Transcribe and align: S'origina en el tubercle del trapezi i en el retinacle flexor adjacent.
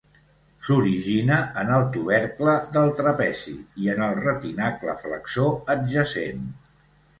S'origina 0.67 1.35
en 1.63 1.69
el 1.75 1.85
tubercle 1.97 2.55
del 2.79 2.91
trapezi 3.03 3.55
i 3.85 3.93
en 3.95 4.03
el 4.09 4.19
retinacle 4.23 4.99
flexor 5.05 5.55
adjacent. 5.77 6.45